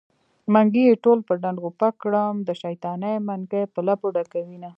[0.53, 4.69] منګي يې ټول په ډنډ غوپه کړم د شيطانۍ منګی په لپو ډکوينه